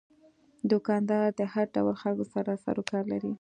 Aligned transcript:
دوکاندار 0.71 1.27
د 1.39 1.41
هر 1.53 1.65
ډول 1.75 1.95
خلکو 2.03 2.25
سره 2.33 2.51
سروکار 2.65 3.03
لري. 3.13 3.29